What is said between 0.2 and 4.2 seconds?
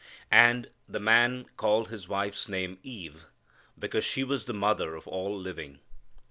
"And the man called his wife's name Eve; because